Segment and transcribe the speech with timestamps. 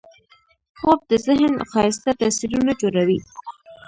[0.79, 3.19] خوب د ذهن ښایسته تصویرونه جوړوي